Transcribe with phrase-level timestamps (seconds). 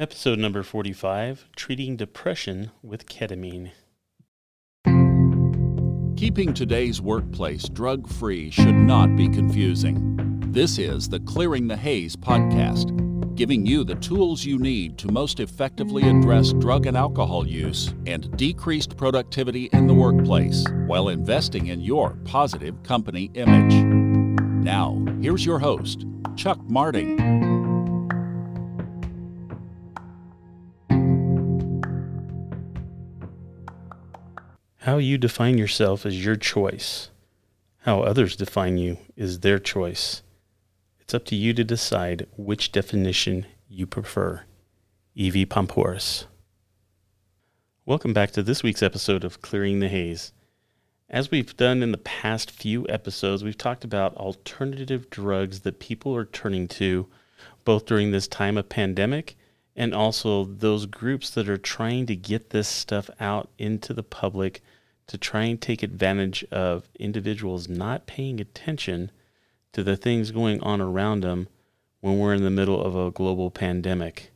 [0.00, 3.72] Episode number 45 Treating Depression with Ketamine.
[6.16, 10.16] Keeping today's workplace drug free should not be confusing.
[10.52, 12.96] This is the Clearing the Haze podcast,
[13.36, 18.34] giving you the tools you need to most effectively address drug and alcohol use and
[18.38, 23.74] decreased productivity in the workplace while investing in your positive company image.
[24.64, 26.06] Now, here's your host,
[26.36, 27.49] Chuck Marting.
[34.84, 37.10] How you define yourself is your choice.
[37.80, 40.22] How others define you is their choice.
[41.00, 44.44] It's up to you to decide which definition you prefer.
[45.14, 46.24] Evie Pompouras.
[47.84, 50.32] Welcome back to this week's episode of Clearing the Haze.
[51.10, 56.16] As we've done in the past few episodes, we've talked about alternative drugs that people
[56.16, 57.06] are turning to
[57.66, 59.36] both during this time of pandemic
[59.80, 64.60] and also those groups that are trying to get this stuff out into the public
[65.06, 69.10] to try and take advantage of individuals not paying attention
[69.72, 71.48] to the things going on around them
[72.02, 74.30] when we're in the middle of a global pandemic.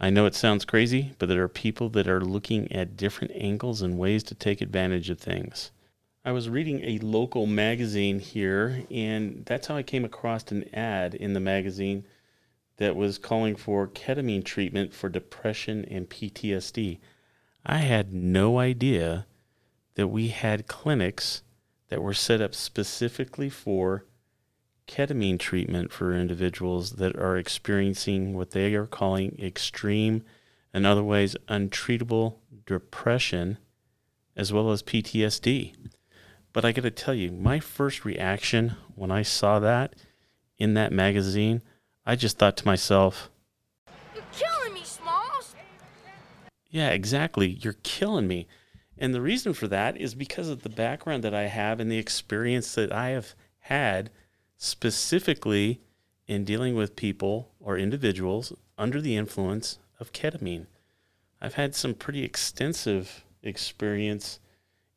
[0.00, 3.82] I know it sounds crazy, but there are people that are looking at different angles
[3.82, 5.72] and ways to take advantage of things.
[6.24, 11.14] I was reading a local magazine here, and that's how I came across an ad
[11.14, 12.04] in the magazine
[12.76, 16.98] that was calling for ketamine treatment for depression and PTSD.
[17.64, 19.26] I had no idea
[19.94, 21.42] that we had clinics
[21.88, 24.04] that were set up specifically for
[24.86, 30.22] ketamine treatment for individuals that are experiencing what they are calling extreme
[30.72, 32.36] and otherwise untreatable
[32.66, 33.58] depression
[34.36, 35.74] as well as PTSD.
[36.52, 39.94] But I got to tell you, my first reaction when I saw that
[40.58, 41.62] in that magazine
[42.06, 43.30] I just thought to myself,
[44.14, 45.54] You're killing me, Smalls.
[46.70, 47.58] yeah, exactly.
[47.62, 48.46] You're killing me.
[48.98, 51.98] And the reason for that is because of the background that I have and the
[51.98, 54.10] experience that I have had
[54.56, 55.80] specifically
[56.26, 60.66] in dealing with people or individuals under the influence of ketamine.
[61.40, 64.38] I've had some pretty extensive experience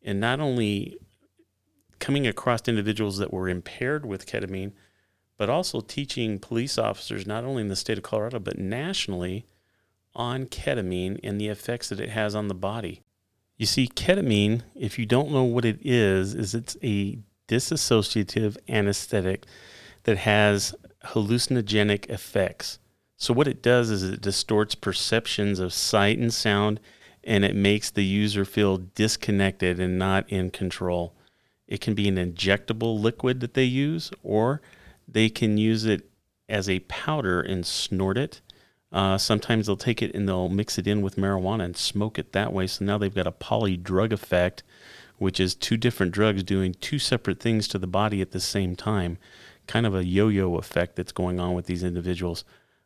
[0.01, 0.97] in not only
[1.99, 4.73] coming across individuals that were impaired with ketamine,
[5.37, 9.45] but also teaching police officers, not only in the state of Colorado, but nationally,
[10.15, 13.03] on ketamine and the effects that it has on the body.
[13.55, 19.45] You see, ketamine, if you don't know what it is, is it's a dissociative anesthetic
[20.03, 20.75] that has
[21.05, 22.79] hallucinogenic effects.
[23.15, 26.79] So what it does is it distorts perceptions of sight and sound
[27.23, 31.13] and it makes the user feel disconnected and not in control.
[31.67, 34.61] It can be an injectable liquid that they use or
[35.07, 36.09] they can use it
[36.49, 38.41] as a powder and snort it.
[38.91, 42.31] Uh, sometimes they'll take it and they'll mix it in with marijuana and smoke it
[42.31, 42.67] that way.
[42.67, 44.63] So now they've got a poly drug effect,
[45.17, 48.75] which is two different drugs doing two separate things to the body at the same
[48.75, 49.17] time.
[49.67, 52.45] Kind of a yo yo effect that's going on with these individuals.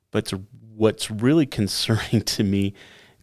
[0.10, 0.34] But
[0.76, 2.74] what's really concerning to me,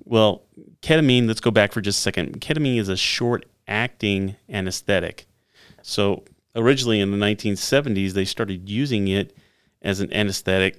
[0.04, 0.44] well,
[0.82, 2.40] ketamine, let's go back for just a second.
[2.40, 5.26] Ketamine is a short acting anesthetic.
[5.82, 6.24] So
[6.58, 9.34] originally in the 1970s, they started using it
[9.80, 10.76] as an anesthetic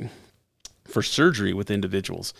[0.86, 2.34] for surgery with individuals.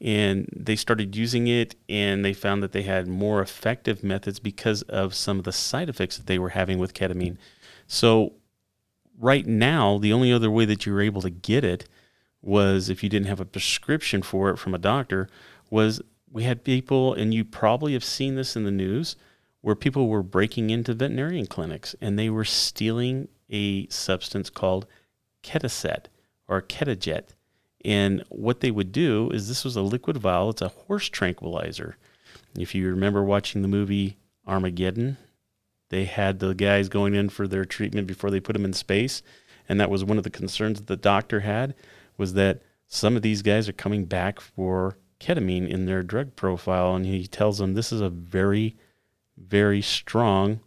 [0.00, 4.82] And they started using it and they found that they had more effective methods because
[4.82, 7.38] of some of the side effects that they were having with ketamine.
[7.86, 8.34] So,
[9.18, 11.88] right now, the only other way that you were able to get it
[12.42, 15.28] was if you didn't have a prescription for it from a doctor,
[15.70, 19.16] was we had people, and you probably have seen this in the news,
[19.66, 24.86] where people were breaking into veterinarian clinics and they were stealing a substance called
[25.42, 26.04] Ketaset
[26.46, 27.30] or Ketaject.
[27.84, 31.96] And what they would do is this was a liquid vial, it's a horse tranquilizer.
[32.56, 35.16] If you remember watching the movie Armageddon,
[35.88, 39.20] they had the guys going in for their treatment before they put them in space.
[39.68, 41.74] And that was one of the concerns that the doctor had
[42.16, 46.94] was that some of these guys are coming back for ketamine in their drug profile.
[46.94, 48.76] And he tells them this is a very
[49.36, 50.60] very strong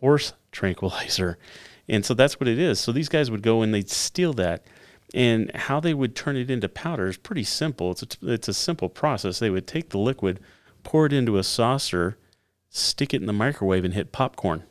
[0.00, 1.38] horse tranquilizer.
[1.88, 2.80] And so that's what it is.
[2.80, 4.64] So these guys would go and they'd steal that.
[5.12, 7.92] And how they would turn it into powder is pretty simple.
[7.92, 9.38] It's a, it's a simple process.
[9.38, 10.40] They would take the liquid,
[10.82, 12.18] pour it into a saucer,
[12.68, 14.64] stick it in the microwave, and hit popcorn.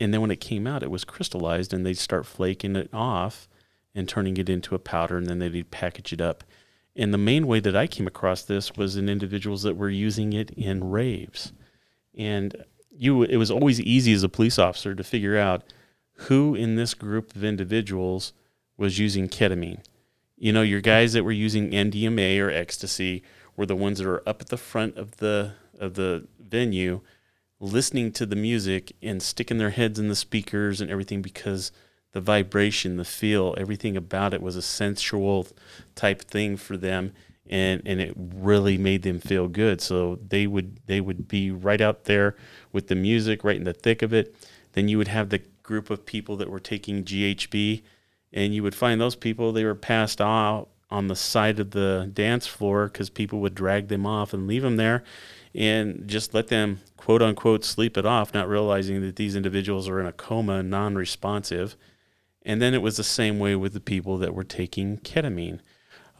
[0.00, 3.48] And then when it came out, it was crystallized, and they'd start flaking it off
[3.94, 6.44] and turning it into a powder, and then they'd package it up.
[6.96, 10.32] And the main way that I came across this was in individuals that were using
[10.32, 11.52] it in raves
[12.16, 15.64] and you it was always easy as a police officer to figure out
[16.26, 18.32] who in this group of individuals
[18.76, 19.80] was using ketamine.
[20.36, 23.22] You know, your guys that were using MDMA or ecstasy
[23.56, 27.00] were the ones that were up at the front of the of the venue
[27.62, 31.70] listening to the music and sticking their heads in the speakers and everything because
[32.10, 35.46] the vibration, the feel, everything about it was a sensual
[35.94, 37.12] type thing for them
[37.48, 39.80] and and it really made them feel good.
[39.80, 42.36] So they would they would be right out there
[42.72, 44.34] with the music right in the thick of it.
[44.72, 47.82] Then you would have the group of people that were taking GHB
[48.32, 52.10] and you would find those people they were passed out on the side of the
[52.12, 55.02] dance floor because people would drag them off and leave them there
[55.54, 60.00] and just let them quote unquote sleep it off, not realizing that these individuals are
[60.00, 61.76] in a coma, non responsive.
[62.44, 65.60] And then it was the same way with the people that were taking ketamine.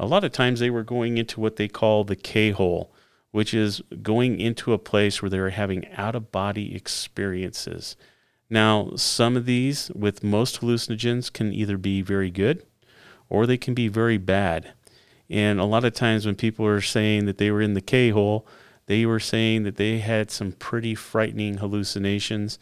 [0.02, 2.92] A lot of times they were going into what they call the K hole,
[3.30, 7.94] which is going into a place where they were having out of body experiences.
[8.50, 12.66] Now, some of these, with most hallucinogens, can either be very good
[13.28, 14.72] or they can be very bad.
[15.30, 18.10] And a lot of times when people are saying that they were in the K
[18.10, 18.44] hole,
[18.86, 22.58] they were saying that they had some pretty frightening hallucinations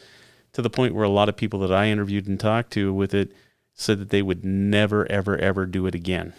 [0.53, 3.15] to the point where a lot of people that I interviewed and talked to with
[3.15, 3.33] it
[3.73, 6.35] said that they would never, ever, ever do it again.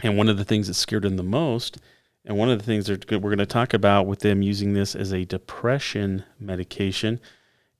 [0.00, 1.78] And one of the things that scared them the most,
[2.24, 4.94] and one of the things that we're going to talk about with them using this
[4.94, 7.20] as a depression medication,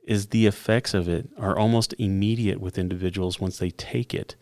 [0.05, 4.35] is the effects of it are almost immediate with individuals once they take it.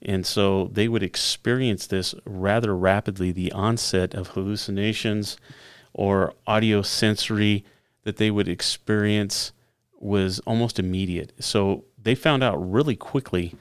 [0.00, 5.36] And so they would experience this rather rapidly the onset of hallucinations
[5.92, 7.64] or audio sensory
[8.04, 9.52] that they would experience
[10.00, 11.32] was almost immediate.
[11.38, 13.54] So they found out really quickly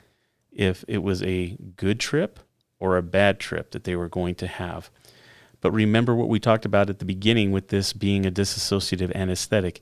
[0.51, 2.39] if it was a good trip
[2.81, 4.89] or a bad trip that they were going to have.
[5.61, 9.81] But remember what we talked about at the beginning with this being a dissociative anesthetic,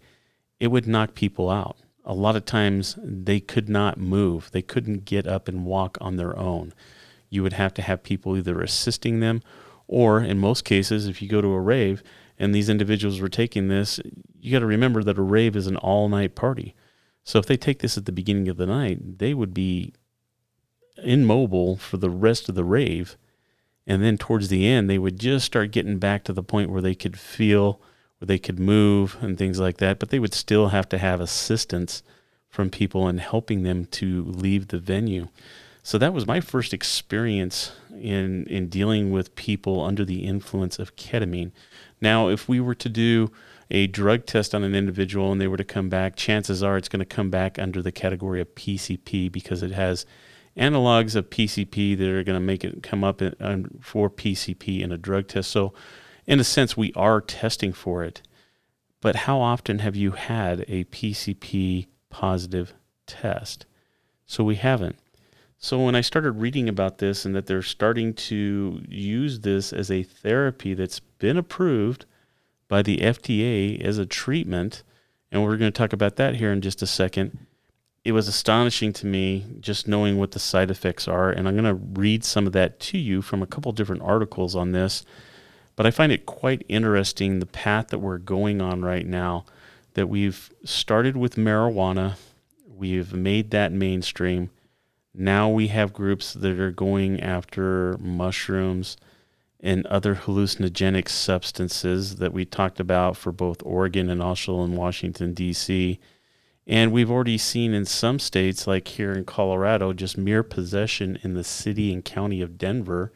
[0.60, 1.78] it would knock people out.
[2.04, 6.18] A lot of times they could not move, they couldn't get up and walk on
[6.18, 6.74] their own.
[7.30, 9.42] You would have to have people either assisting them,
[9.88, 12.04] or in most cases, if you go to a rave
[12.38, 14.00] and these individuals were taking this,
[14.42, 16.76] you got to remember that a rave is an all night party.
[17.24, 19.94] So if they take this at the beginning of the night, they would be
[21.04, 23.18] immobile for the rest of the rave.
[23.88, 26.82] And then towards the end, they would just start getting back to the point where
[26.82, 27.82] they could feel,
[28.20, 30.00] where they could move and things like that.
[30.00, 32.04] But they would still have to have assistance
[32.50, 35.28] from people and helping them to leave the venue.
[35.82, 40.96] So that was my first experience in in dealing with people under the influence of
[40.96, 41.52] ketamine.
[42.02, 43.32] Now, if we were to do
[43.72, 46.90] a drug test on an individual and they were to come back, chances are it's
[46.90, 50.06] going to come back under the category of PCP because it has
[50.60, 54.82] analogs of PCP that are going to make it come up in, um, for PCP
[54.82, 55.50] in a drug test.
[55.50, 55.74] So,
[56.28, 58.22] in a sense, we are testing for it.
[59.02, 62.74] But how often have you had a PCP positive
[63.08, 63.66] test?
[64.26, 64.98] So, we haven't.
[65.58, 69.90] So, when I started reading about this and that they're starting to use this as
[69.90, 72.06] a therapy that's been approved
[72.68, 74.84] by the FDA as a treatment,
[75.32, 77.38] and we're going to talk about that here in just a second
[78.10, 81.30] it was astonishing to me just knowing what the side effects are.
[81.30, 84.56] And I'm going to read some of that to you from a couple different articles
[84.56, 85.06] on this.
[85.76, 89.46] But I find it quite interesting the path that we're going on right now.
[89.94, 92.16] That we've started with marijuana,
[92.68, 94.50] we've made that mainstream.
[95.14, 98.98] Now we have groups that are going after mushrooms
[99.60, 105.36] and other hallucinogenic substances that we talked about for both Oregon and also in Washington,
[105.36, 106.00] D.C
[106.70, 111.34] and we've already seen in some states, like here in Colorado, just mere possession in
[111.34, 113.12] the city and county of Denver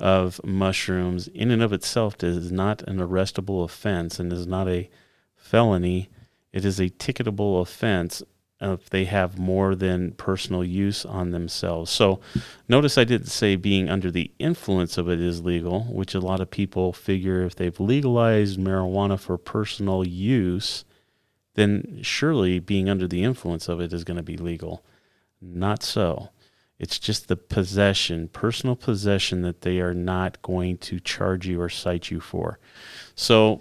[0.00, 4.90] of mushrooms in and of itself is not an arrestable offense and is not a
[5.36, 6.08] felony.
[6.52, 8.22] It is a ticketable offense
[8.60, 11.92] if they have more than personal use on themselves.
[11.92, 12.18] So
[12.68, 16.40] notice I didn't say being under the influence of it is legal, which a lot
[16.40, 20.84] of people figure if they've legalized marijuana for personal use,
[21.58, 24.84] then surely being under the influence of it is going to be legal.
[25.40, 26.30] Not so.
[26.78, 31.68] It's just the possession, personal possession, that they are not going to charge you or
[31.68, 32.58] cite you for.
[33.16, 33.58] So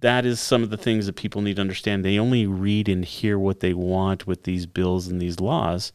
[0.00, 2.04] that is some of the things that people need to understand.
[2.04, 5.92] They only read and hear what they want with these bills and these laws.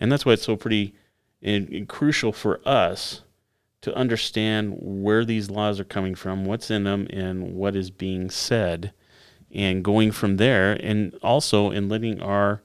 [0.00, 0.94] And that's why it's so pretty
[1.42, 3.20] and, crucial for us
[3.82, 8.30] to understand where these laws are coming from, what's in them, and what is being
[8.30, 8.94] said
[9.54, 12.62] and going from there and also in letting our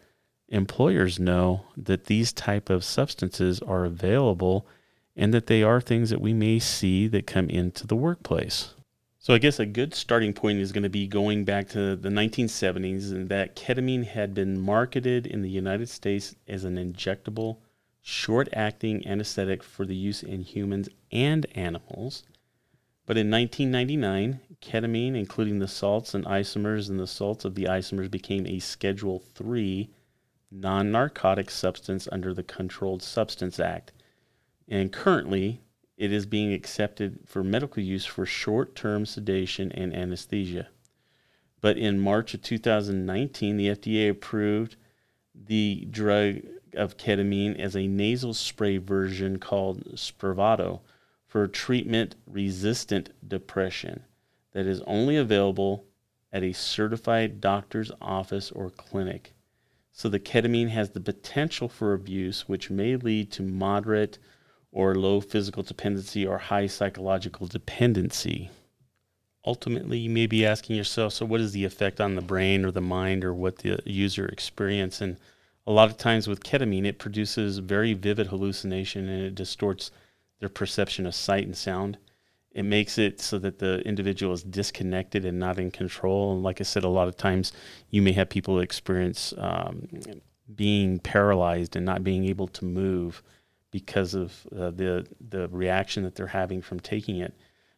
[0.50, 4.66] employers know that these type of substances are available
[5.16, 8.74] and that they are things that we may see that come into the workplace.
[9.20, 12.10] So I guess a good starting point is going to be going back to the
[12.10, 17.58] 1970s and that ketamine had been marketed in the United States as an injectable
[18.02, 22.24] short acting anesthetic for the use in humans and animals.
[23.10, 28.12] But in 1999, ketamine, including the salts and isomers and the salts of the isomers,
[28.12, 29.90] became a Schedule 3
[30.52, 33.94] non narcotic substance under the Controlled Substance Act.
[34.68, 35.60] And currently,
[35.98, 40.68] it is being accepted for medical use for short term sedation and anesthesia.
[41.62, 44.76] But in March of 2019, the FDA approved
[45.34, 46.42] the drug
[46.76, 50.82] of ketamine as a nasal spray version called Spravato
[51.30, 54.02] for treatment resistant depression
[54.52, 55.86] that is only available
[56.34, 59.34] at a certified doctor's office or clinic.
[59.92, 64.18] So the ketamine has the potential for abuse, which may lead to moderate
[64.72, 68.50] or low physical dependency or high psychological dependency.
[69.46, 72.72] Ultimately, you may be asking yourself, so what is the effect on the brain or
[72.72, 75.00] the mind or what the user experience?
[75.00, 75.18] And
[75.68, 79.92] a lot of times with ketamine, it produces very vivid hallucination and it distorts
[80.40, 81.98] their perception of sight and sound.
[82.52, 86.34] It makes it so that the individual is disconnected and not in control.
[86.34, 87.54] And like I said, a lot of times
[87.90, 89.88] you may have people experience um,
[90.56, 93.22] being paralyzed and not being able to move
[93.72, 97.36] because of uh, the the reaction that they're having from taking it.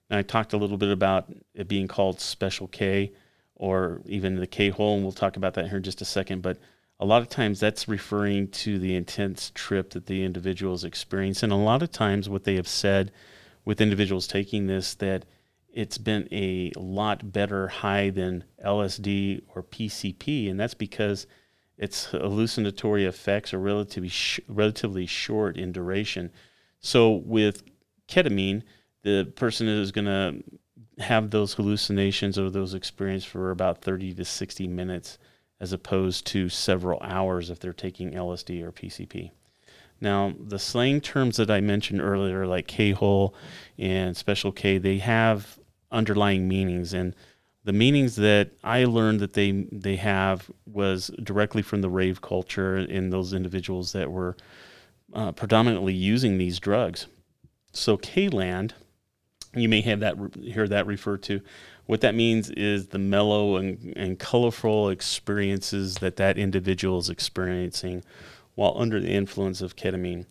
[0.10, 3.12] And I talked a little bit about it being called Special K,
[3.56, 6.42] or even the K hole, and we'll talk about that here in just a second.
[6.42, 6.58] But
[7.02, 11.52] a lot of times that's referring to the intense trip that the individual is experiencing.
[11.52, 13.12] And a lot of times, what they have said
[13.66, 15.26] with individuals taking this that
[15.74, 21.26] it's been a lot better high than LSD or PCP, and that's because
[21.76, 26.30] its hallucinatory effects are relatively sh- relatively short in duration.
[26.82, 27.64] So with
[28.08, 28.62] ketamine,
[29.02, 34.26] the person is going to have those hallucinations or those experiences for about 30 to
[34.26, 35.18] 60 minutes
[35.62, 39.30] as opposed to several hours if they're taking LSD or PCP.
[40.02, 43.36] Now, the slang terms that I mentioned earlier, like K hole
[43.78, 45.60] and special K, they have
[45.92, 46.94] underlying meanings.
[46.94, 47.16] And
[47.64, 52.78] the meanings that I learned that they they have was directly from the rave culture
[52.78, 54.36] in those individuals that were
[55.14, 57.06] uh, predominantly using these drugs.
[57.72, 58.74] So K-land,
[59.54, 61.42] you may have that hear that referred to.
[61.86, 68.04] What that means is the mellow and, and colorful experiences that that individual is experiencing
[68.56, 70.26] while under the influence of ketamine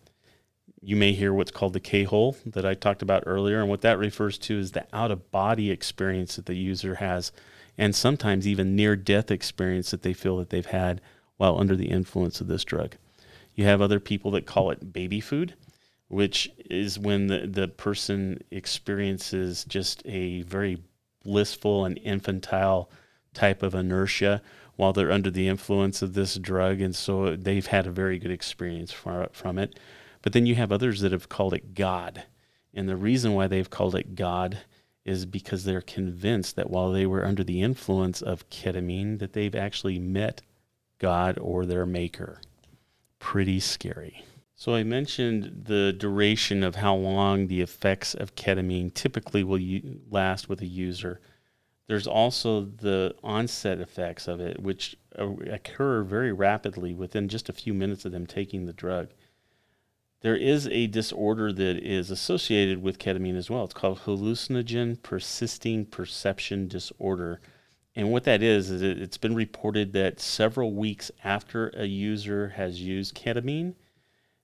[0.81, 3.59] you may hear what's called the K hole that I talked about earlier.
[3.59, 7.31] And what that refers to is the out of body experience that the user has,
[7.77, 10.99] and sometimes even near death experience that they feel that they've had
[11.37, 12.95] while under the influence of this drug.
[13.53, 15.53] You have other people that call it baby food,
[16.11, 20.83] which is when the, the person experiences just a very
[21.23, 22.89] blissful and infantile
[23.33, 24.41] type of inertia
[24.75, 26.81] while they're under the influence of this drug.
[26.81, 29.79] And so they've had a very good experience from it.
[30.21, 32.23] But then you have others that have called it God.
[32.73, 34.57] And the reason why they've called it God
[35.05, 39.55] is because they're convinced that while they were under the influence of ketamine that they've
[39.55, 40.41] actually met
[40.99, 42.41] God or their maker.
[43.17, 44.25] Pretty scary.
[44.61, 49.59] So I mentioned the duration of how long the effects of ketamine typically will
[50.11, 51.19] last with a user.
[51.87, 57.53] There's also the onset effects of it, which uh, occur very rapidly within just a
[57.53, 59.07] few minutes of them taking the drug
[60.21, 63.63] there is a disorder that is associated with ketamine as well.
[63.63, 67.41] It's called hallucinogen persisting perception disorder.
[67.95, 72.49] And what that is, is it, it's been reported that several weeks after a user
[72.49, 73.73] has used ketamine,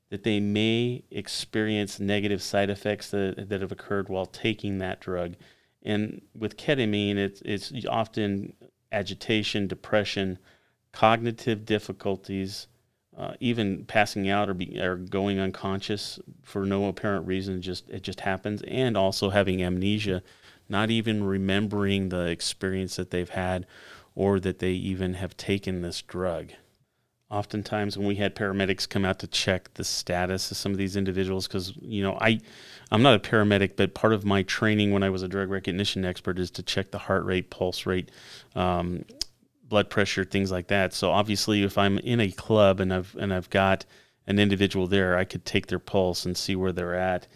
[0.10, 5.36] that they may experience negative side effects that, that have occurred while taking that drug.
[5.84, 8.54] And with ketamine, it's, it's often
[8.92, 10.40] agitation, depression,
[10.92, 12.68] cognitive difficulties,
[13.18, 18.04] uh, even passing out or, be, or going unconscious for no apparent reason just it
[18.04, 20.22] just happens and also having amnesia
[20.70, 23.66] not even remembering the experience that they've had
[24.14, 26.52] or that they even have taken this drug
[27.30, 30.96] oftentimes when we had paramedics come out to check the status of some of these
[30.96, 32.40] individuals because you know i
[32.90, 36.06] i'm not a paramedic but part of my training when i was a drug recognition
[36.06, 38.10] expert is to check the heart rate pulse rate
[38.56, 39.04] um,
[39.68, 40.94] blood pressure, things like that.
[40.94, 43.86] So obviously, if I'm in a club and I've and I've got
[44.26, 47.28] an individual there, I could take their pulse and see where they're at.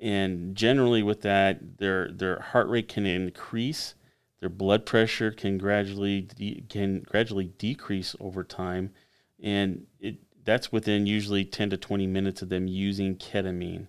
[0.00, 3.94] And generally, with that, their their heart rate can increase,
[4.40, 8.92] their blood pressure can gradually de- can gradually decrease over time,
[9.42, 13.88] and it that's within usually 10 to 20 minutes of them using ketamine.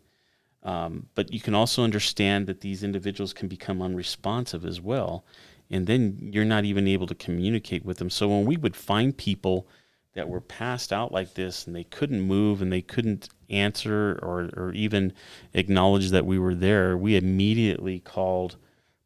[0.64, 5.24] Um, but you can also understand that these individuals can become unresponsive as well
[5.70, 8.10] and then you're not even able to communicate with them.
[8.10, 9.68] So when we would find people
[10.14, 14.50] that were passed out like this and they couldn't move and they couldn't answer or,
[14.56, 15.14] or even
[15.54, 18.56] acknowledge that we were there, we immediately called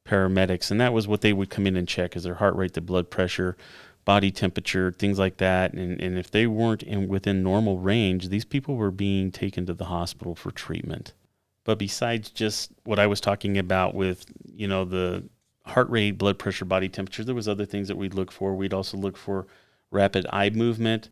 [0.05, 0.71] paramedics.
[0.71, 2.81] And that was what they would come in and check is their heart rate, the
[2.81, 3.57] blood pressure,
[4.05, 5.73] body temperature, things like that.
[5.73, 9.73] And, and if they weren't in within normal range, these people were being taken to
[9.73, 11.13] the hospital for treatment.
[11.63, 15.23] But besides just what I was talking about with, you know, the
[15.65, 18.55] heart rate, blood pressure, body temperature, there was other things that we'd look for.
[18.55, 19.45] We'd also look for
[19.91, 21.09] rapid eye movement,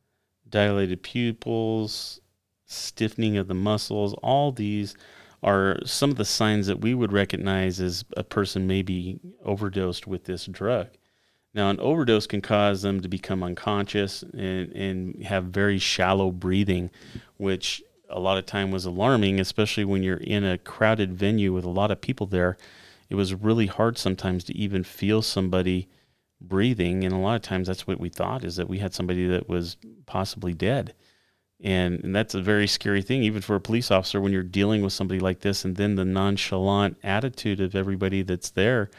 [0.49, 2.19] dilated pupils,
[2.65, 4.13] stiffening of the muscles.
[4.23, 4.95] All these
[5.43, 10.07] are some of the signs that we would recognize as a person may be overdosed
[10.07, 10.87] with this drug.
[11.53, 16.91] Now, an overdose can cause them to become unconscious and, and have very shallow breathing,
[17.37, 21.65] which a lot of time was alarming, especially when you're in a crowded venue with
[21.65, 22.57] a lot of people there.
[23.09, 25.89] It was really hard sometimes to even feel somebody
[26.39, 29.27] breathing, and a lot of times that's what we thought is that we had somebody
[29.27, 30.93] that was possibly dead.
[31.61, 34.81] And, and that's a very scary thing, even for a police officer, when you're dealing
[34.81, 38.89] with somebody like this, and then the nonchalant attitude of everybody that's there,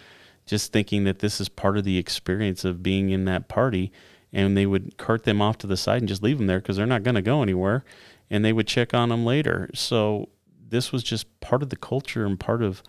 [0.51, 3.93] just thinking that this is part of the experience of being in that party.
[4.33, 6.77] And they would cart them off to the side and just leave them there because
[6.77, 7.85] they're not going to go anywhere.
[8.29, 9.71] And they would check on them later.
[9.75, 10.29] So
[10.69, 12.83] this was just part of the culture and part of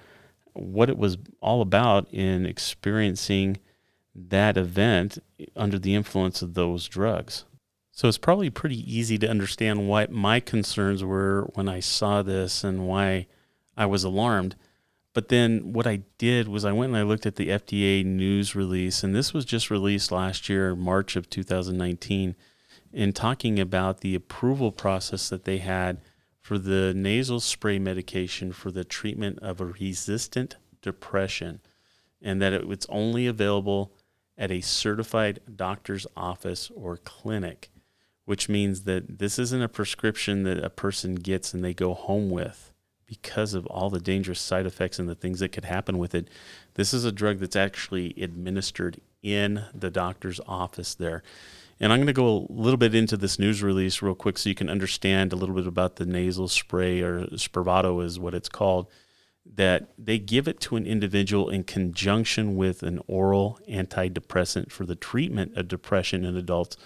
[0.53, 3.58] what it was all about in experiencing
[4.13, 5.20] that event
[5.56, 7.46] under the influence of those drugs.
[7.91, 12.63] So it's probably pretty easy to understand what my concerns were when I saw this
[12.63, 13.27] and why
[13.75, 14.56] I was alarmed.
[15.13, 18.56] But then what I did was I went and I looked at the FDA news
[18.56, 22.36] release, and this was just released last year, March of 2019,
[22.94, 26.01] in talking about the approval process that they had
[26.39, 31.60] for the nasal spray medication for the treatment of a resistant depression,
[32.22, 33.91] and that it, it's only available
[34.38, 37.70] at a certified doctor's office or clinic,
[38.24, 42.30] which means that this isn't a prescription that a person gets and they go home
[42.30, 42.70] with
[43.12, 46.30] because of all the dangerous side effects and the things that could happen with it.
[46.75, 51.22] This is a drug that's actually administered in the doctor's office there.
[51.78, 54.47] And I'm going to go a little bit into this news release real quick so
[54.47, 58.47] you can understand a little bit about the nasal spray or Spravato is what it's
[58.47, 58.88] called
[59.56, 64.95] that they give it to an individual in conjunction with an oral antidepressant for the
[64.95, 66.78] treatment of depression in adults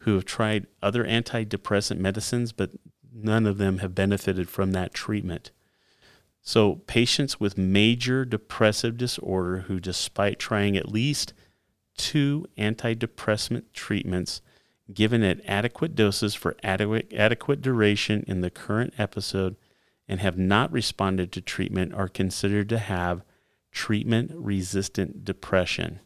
[0.00, 2.72] who have tried other antidepressant medicines, but
[3.10, 5.52] none of them have benefited from that treatment.
[6.42, 11.34] So, patients with major depressive disorder who, despite trying at least
[11.96, 14.40] two antidepressant treatments,
[14.92, 19.56] given at adequate doses for adequate, adequate duration in the current episode,
[20.08, 23.22] and have not responded to treatment are considered to have
[23.70, 26.00] treatment resistant depression.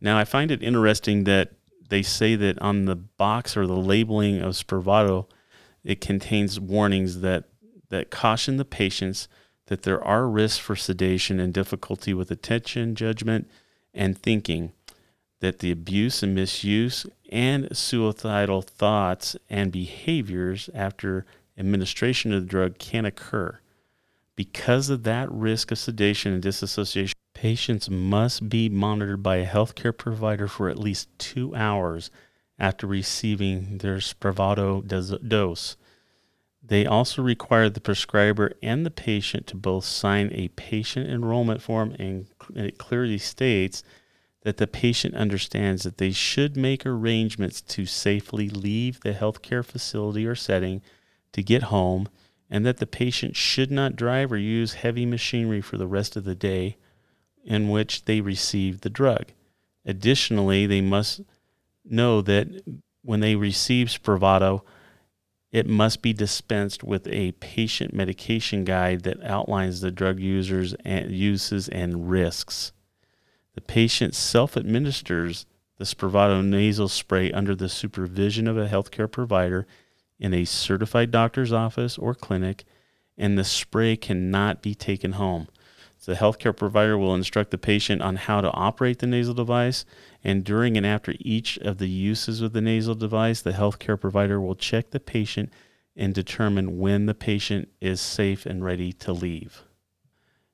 [0.00, 1.52] Now, I find it interesting that
[1.90, 5.26] they say that on the box or the labeling of Spravato,
[5.84, 7.44] it contains warnings that,
[7.90, 9.28] that caution the patients
[9.70, 13.48] that there are risks for sedation and difficulty with attention, judgment,
[13.94, 14.72] and thinking,
[15.38, 21.24] that the abuse and misuse and suicidal thoughts and behaviors after
[21.56, 23.60] administration of the drug can occur.
[24.34, 29.96] Because of that risk of sedation and disassociation, patients must be monitored by a healthcare
[29.96, 32.10] provider for at least two hours
[32.58, 34.84] after receiving their Spravato
[35.28, 35.76] dose.
[36.70, 41.96] They also require the prescriber and the patient to both sign a patient enrollment form,
[41.98, 43.82] and it clearly states
[44.42, 50.24] that the patient understands that they should make arrangements to safely leave the healthcare facility
[50.24, 50.80] or setting
[51.32, 52.08] to get home
[52.48, 56.22] and that the patient should not drive or use heavy machinery for the rest of
[56.22, 56.76] the day
[57.44, 59.32] in which they receive the drug.
[59.84, 61.20] Additionally, they must
[61.84, 62.46] know that
[63.02, 64.62] when they receive Spravato,
[65.52, 71.10] it must be dispensed with a patient medication guide that outlines the drug users and
[71.10, 72.72] uses and risks.
[73.54, 75.46] The patient self-administers
[75.80, 79.66] the Spravato nasal spray under the supervision of a healthcare provider
[80.18, 82.64] in a certified doctor's office or clinic,
[83.16, 85.48] and the spray cannot be taken home.
[86.04, 89.84] The healthcare provider will instruct the patient on how to operate the nasal device,
[90.24, 94.40] and during and after each of the uses of the nasal device, the healthcare provider
[94.40, 95.52] will check the patient
[95.94, 99.64] and determine when the patient is safe and ready to leave.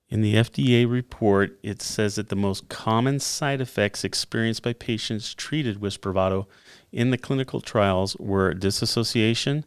[0.09, 5.35] In the FDA report, it says that the most common side effects experienced by patients
[5.35, 6.47] treated with Spravato
[6.93, 9.65] in the clinical trials were disassociation,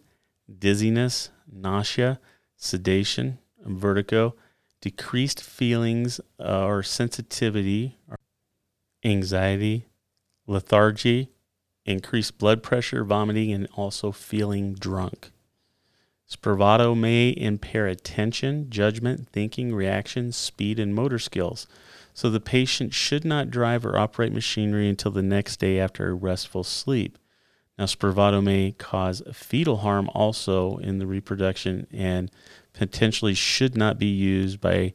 [0.57, 2.19] dizziness, nausea,
[2.55, 4.35] sedation, vertigo,
[4.81, 7.97] decreased feelings uh, or sensitivity,
[9.03, 9.85] anxiety,
[10.47, 11.29] lethargy,
[11.85, 15.31] increased blood pressure, vomiting, and also feeling drunk.
[16.29, 21.65] Spravato may impair attention, judgment, thinking, reaction, speed, and motor skills.
[22.13, 26.13] So the patient should not drive or operate machinery until the next day after a
[26.13, 27.17] restful sleep.
[27.79, 32.29] Now, Spravato may cause fetal harm also in the reproduction and
[32.73, 34.93] potentially should not be used by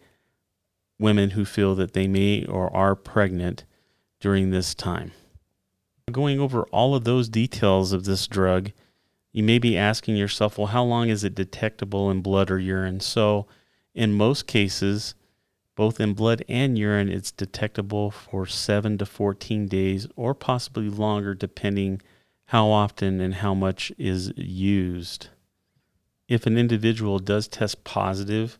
[0.98, 3.64] women who feel that they may or are pregnant
[4.20, 5.12] during this time.
[6.12, 8.70] Going over all of those details of this drug,
[9.32, 13.00] you may be asking yourself, well, how long is it detectable in blood or urine?
[13.00, 13.46] So,
[13.94, 15.14] in most cases,
[15.74, 21.34] both in blood and urine, it's detectable for 7 to 14 days or possibly longer,
[21.34, 22.02] depending
[22.46, 25.28] how often and how much is used.
[26.28, 28.58] If an individual does test positive,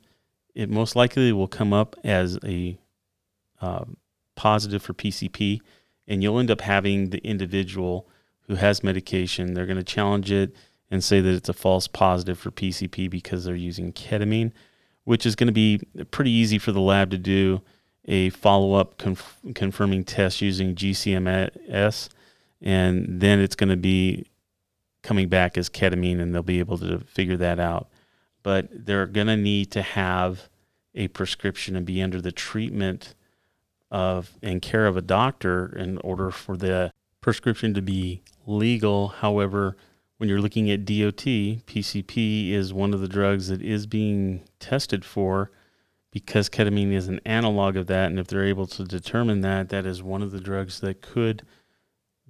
[0.55, 2.79] it most likely will come up as a
[3.61, 3.85] uh,
[4.37, 5.61] positive for PCP,
[6.07, 8.09] and you'll end up having the individual
[8.47, 9.55] who has medication.
[9.55, 10.55] They're going to challenge it
[10.91, 14.53] and say that it's a false positive for PCP because they're using ketamine,
[15.05, 17.63] which is going to be pretty easy for the lab to do
[18.07, 22.09] a follow up conf- confirming test using GCMS,
[22.65, 24.27] and then it's going to be
[25.03, 27.89] coming back as ketamine, and they'll be able to figure that out.
[28.43, 30.49] But they're going to need to have
[30.95, 33.15] a prescription and be under the treatment
[33.91, 39.09] of and care of a doctor in order for the prescription to be legal.
[39.09, 39.77] However,
[40.17, 41.25] when you're looking at DOT,
[41.67, 45.51] PCP is one of the drugs that is being tested for
[46.11, 48.07] because ketamine is an analog of that.
[48.07, 51.43] And if they're able to determine that, that is one of the drugs that could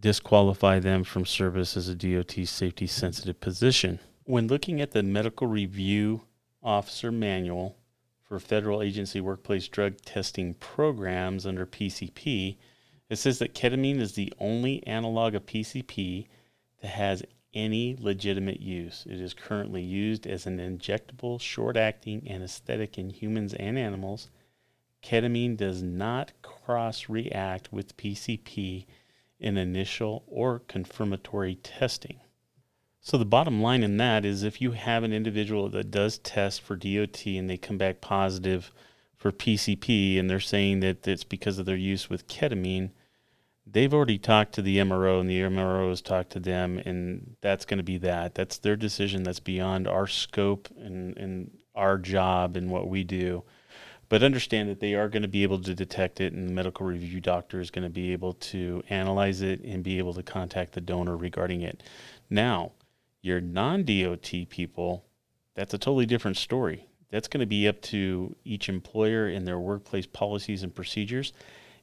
[0.05, 3.99] disqualify them from service as a DOT safety sensitive position.
[4.25, 6.21] When looking at the medical review
[6.63, 7.79] officer manual,
[8.23, 12.59] for federal agency workplace drug testing programs under PCP,
[13.09, 16.27] it says that ketamine is the only analog of PCP
[16.83, 17.23] that has
[17.55, 19.07] any legitimate use.
[19.09, 24.29] It is currently used as an injectable, short acting anesthetic in humans and animals.
[25.03, 28.85] Ketamine does not cross react with PCP
[29.39, 32.21] in initial or confirmatory testing.
[33.01, 36.63] So the bottom line in that is if you have an individual that does test
[36.63, 38.73] for DOT and they come back positive
[39.19, 42.93] for PCP and they're saying that it's because of their use with ketamine,
[43.67, 47.67] they've already talked to the MRO and the MRO has talked to them and that's
[47.67, 48.35] going to be that.
[48.35, 49.23] That's their decision.
[49.23, 53.45] That's beyond our scope and, and our job and what we do.
[54.09, 56.87] But understand that they are going to be able to detect it and the medical
[56.87, 60.73] review doctor is going to be able to analyze it and be able to contact
[60.73, 61.83] the donor regarding it.
[62.29, 62.73] Now,
[63.23, 65.05] your non DOT people,
[65.55, 66.87] that's a totally different story.
[67.11, 71.33] That's going to be up to each employer and their workplace policies and procedures.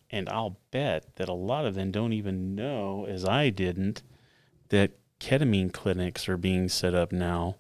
[0.10, 4.04] And I'll bet that a lot of them don't even know, as I didn't,
[4.70, 7.56] that ketamine clinics are being set up now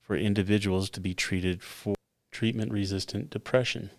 [0.00, 1.94] for individuals to be treated for
[2.34, 3.90] treatment resistant depression.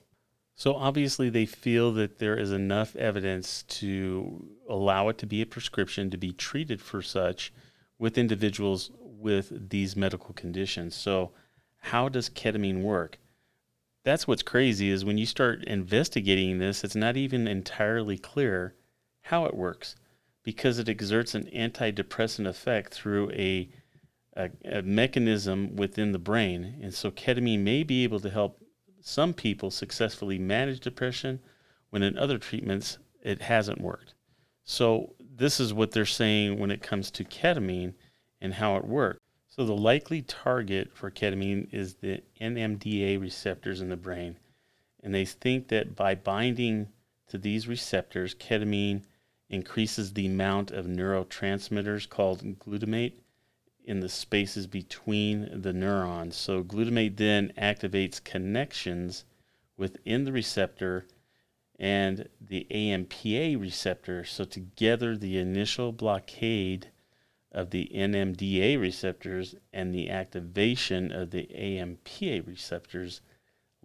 [0.53, 5.45] So obviously, they feel that there is enough evidence to allow it to be a
[5.45, 7.51] prescription to be treated for such
[7.97, 10.95] with individuals with these medical conditions.
[10.95, 11.31] So,
[11.77, 13.19] how does ketamine work?
[14.03, 18.75] That's what's crazy is when you start investigating this, it's not even entirely clear
[19.21, 19.95] how it works
[20.43, 23.69] because it exerts an antidepressant effect through a,
[24.35, 26.79] a, a mechanism within the brain.
[26.81, 28.59] And so, ketamine may be able to help
[29.01, 31.39] some people successfully manage depression
[31.89, 34.13] when in other treatments it hasn't worked.
[34.63, 37.93] So, this is what they're saying when it comes to ketamine
[38.41, 39.19] and how it works.
[39.47, 44.37] So, the likely target for ketamine is the NMDA receptors in the brain.
[45.01, 46.87] And they think that by binding
[47.27, 49.03] to these receptors, ketamine
[49.49, 53.13] increases the amount of neurotransmitters called glutamate
[53.85, 56.35] in the spaces between the neurons.
[56.35, 59.25] So, glutamate then activates connections
[59.77, 61.05] within the receptor
[61.77, 64.23] and the AMPA receptor.
[64.23, 66.91] So, together, the initial blockade
[67.51, 73.21] of the NMDA receptors and the activation of the AMPA receptors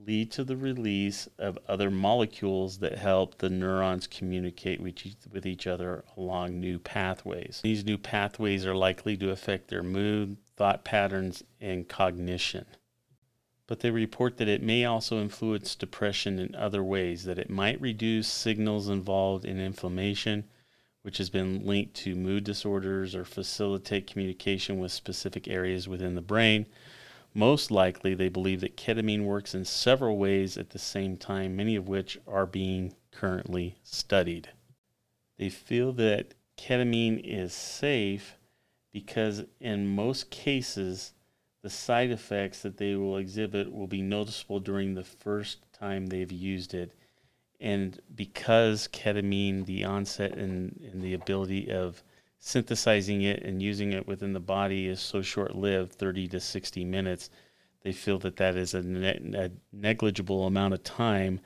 [0.07, 5.47] lead to the release of other molecules that help the neurons communicate with each, with
[5.47, 7.61] each other along new pathways.
[7.63, 12.67] These new pathways are likely to affect their mood, thought patterns, and cognition
[13.71, 17.81] but they report that it may also influence depression in other ways, that it might
[17.81, 20.43] reduce signals involved in inflammation,
[21.03, 26.21] which has been linked to mood disorders or facilitate communication with specific areas within the
[26.21, 26.67] brain.
[27.35, 31.77] Most likely, they believe that ketamine works in several ways at the same time, many
[31.77, 34.51] of which are being currently studied.
[35.39, 38.37] They feel that ketamine is safe
[38.93, 41.13] because in most cases,
[41.63, 46.33] the side effects that they will exhibit will be noticeable during the first time they've
[46.33, 46.93] used it.
[47.61, 52.03] And because ketamine, the onset and, and the ability of
[52.41, 56.85] synthesizing it and using it within the body is so short lived 30 to 60
[56.85, 57.29] minutes
[57.83, 61.39] they feel that that is a, ne- a, negligible amount of time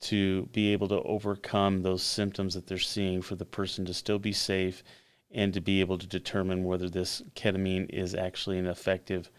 [0.00, 4.18] to be able to overcome those symptoms that they're seeing for the person to still
[4.18, 4.82] be safe
[5.30, 9.30] and to be able to determine whether this ketamine is actually an effective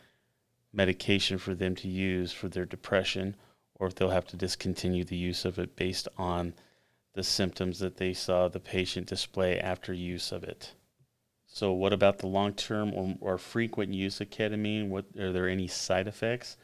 [0.71, 3.35] medication for them to use for their depression
[3.75, 6.53] or if they'll have to discontinue the use of it based on
[7.13, 10.73] the symptoms that they saw the patient display after use of it.
[11.55, 14.89] So, what about the long term or, or, frequent use of ketamine?
[14.89, 16.57] What are there any side effects?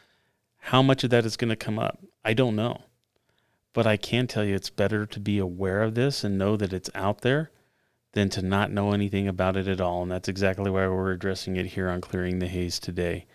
[0.56, 1.98] how much of that is going to come up?
[2.24, 2.84] I don't know.
[3.72, 6.72] But I can tell you it's better to be aware of this and know that
[6.72, 7.50] it's out there
[8.12, 10.02] than to not know anything about it at all.
[10.02, 13.26] And that's exactly why we're addressing it here on Clearing the Haze today.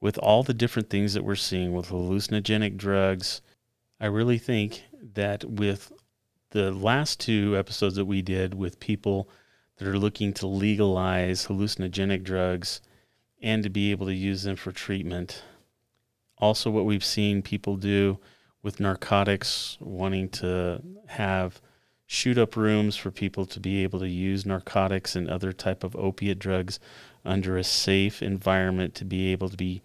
[0.00, 3.40] With all the different things that we're seeing with hallucinogenic drugs,
[4.00, 4.84] I really think
[5.14, 5.90] that with
[6.50, 9.28] the last two episodes that we did with people
[9.78, 12.80] that are looking to legalize hallucinogenic drugs
[13.42, 15.42] and to be able to use them for treatment,
[16.36, 18.18] also what we've seen people do
[18.68, 21.58] with narcotics, wanting to have
[22.06, 25.96] shoot up rooms for people to be able to use narcotics and other type of
[25.96, 26.78] opiate drugs
[27.24, 29.80] under a safe environment to be able to be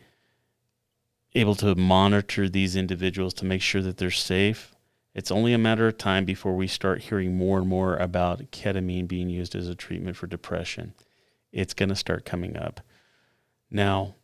[1.34, 4.76] able to monitor these individuals to make sure that they're safe.
[5.16, 9.08] It's only a matter of time before we start hearing more and more about ketamine
[9.08, 10.94] being used as a treatment for depression.
[11.54, 12.82] It's going to start coming up.
[13.72, 14.16] Now,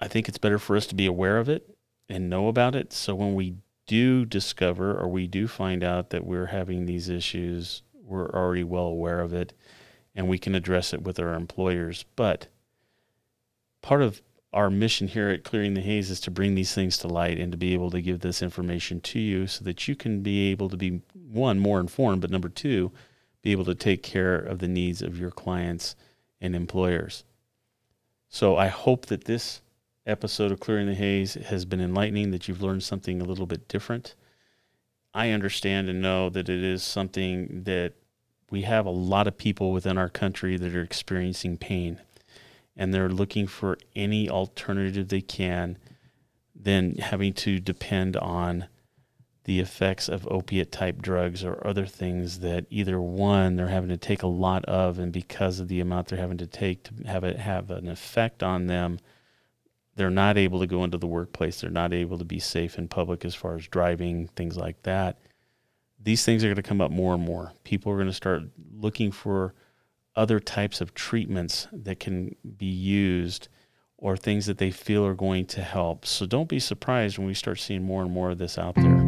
[0.00, 1.76] I think it's better for us to be aware of it
[2.08, 6.24] and know about it so when we do discover or we do find out that
[6.24, 9.52] we're having these issues, we're already well aware of it
[10.14, 12.04] and we can address it with our employers.
[12.16, 12.48] But
[13.80, 14.20] part of
[14.52, 17.50] our mission here at Clearing the Haze is to bring these things to light and
[17.52, 20.68] to be able to give this information to you so that you can be able
[20.68, 22.92] to be, one, more informed, but number two,
[23.40, 25.96] be able to take care of the needs of your clients
[26.40, 27.24] and employers.
[28.28, 29.62] So I hope that this
[30.06, 33.68] episode of Clearing the Haze has been enlightening, that you've learned something a little bit
[33.68, 34.14] different.
[35.14, 37.94] I understand and know that it is something that
[38.50, 42.00] we have a lot of people within our country that are experiencing pain
[42.76, 45.78] and they're looking for any alternative they can
[46.54, 48.66] than having to depend on
[49.44, 53.96] the effects of opiate type drugs or other things that either one they're having to
[53.96, 57.24] take a lot of and because of the amount they're having to take to have
[57.24, 58.98] it have an effect on them
[59.96, 61.60] they're not able to go into the workplace.
[61.60, 65.18] They're not able to be safe in public as far as driving, things like that.
[66.02, 67.52] These things are going to come up more and more.
[67.64, 68.42] People are going to start
[68.74, 69.54] looking for
[70.16, 73.48] other types of treatments that can be used
[73.98, 76.04] or things that they feel are going to help.
[76.04, 78.98] So don't be surprised when we start seeing more and more of this out there.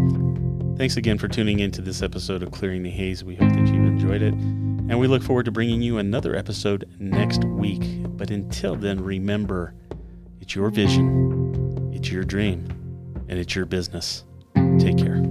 [0.77, 3.25] Thanks again for tuning in to this episode of Clearing the Haze.
[3.25, 4.35] We hope that you've enjoyed it.
[4.35, 7.83] And we look forward to bringing you another episode next week.
[8.17, 9.75] But until then, remember
[10.45, 12.67] it's your vision, it's your dream,
[13.31, 14.25] and it's your business.
[14.79, 15.24] Take care.